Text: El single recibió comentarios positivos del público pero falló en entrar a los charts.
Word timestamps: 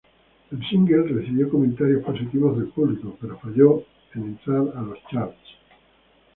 El 0.51 0.67
single 0.67 1.03
recibió 1.09 1.47
comentarios 1.47 2.03
positivos 2.03 2.57
del 2.57 2.69
público 2.69 3.15
pero 3.21 3.37
falló 3.37 3.83
en 4.15 4.23
entrar 4.29 4.75
a 4.75 4.81
los 4.81 4.97
charts. 5.11 5.37